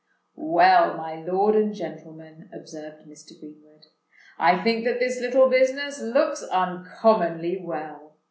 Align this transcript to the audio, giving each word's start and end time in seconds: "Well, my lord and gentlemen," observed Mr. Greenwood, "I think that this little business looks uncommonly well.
"Well, 0.33 0.97
my 0.97 1.13
lord 1.21 1.55
and 1.55 1.75
gentlemen," 1.75 2.49
observed 2.51 3.05
Mr. 3.05 3.39
Greenwood, 3.39 3.85
"I 4.39 4.63
think 4.63 4.83
that 4.83 4.97
this 4.99 5.21
little 5.21 5.47
business 5.47 6.01
looks 6.01 6.41
uncommonly 6.41 7.61
well. 7.63 8.15